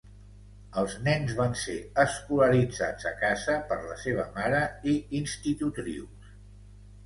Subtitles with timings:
[0.83, 6.35] Els nens van ser escolaritzats a casa per la seva mare i institutrius.